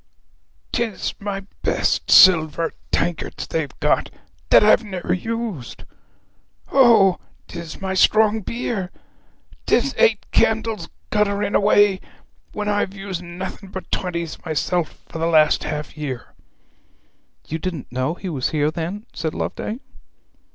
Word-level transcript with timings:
''Tis 0.73 1.13
my 1.19 1.41
best 1.61 2.09
silver 2.09 2.73
tankards 2.91 3.45
they've 3.45 3.79
got, 3.79 4.09
that 4.49 4.63
I've 4.63 4.83
never 4.83 5.13
used! 5.13 5.83
O! 6.71 7.19
'tis 7.47 7.79
my 7.79 7.93
strong 7.93 8.39
beer! 8.41 8.89
'Tis 9.67 9.93
eight 9.99 10.25
candles 10.31 10.89
guttering 11.11 11.53
away, 11.53 12.01
when 12.51 12.67
I've 12.67 12.95
used 12.95 13.21
nothing 13.21 13.69
but 13.69 13.91
twenties 13.91 14.43
myself 14.43 15.03
for 15.07 15.19
the 15.19 15.27
last 15.27 15.65
half 15.65 15.95
year!' 15.95 16.33
'You 17.47 17.59
didn't 17.59 17.91
know 17.91 18.15
he 18.15 18.27
was 18.27 18.49
here, 18.49 18.71
then?' 18.71 19.05
said 19.13 19.35
Loveday. 19.35 19.77